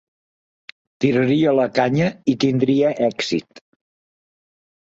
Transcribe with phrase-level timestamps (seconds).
[1.05, 3.65] Tiraria la canya i tindria èxit.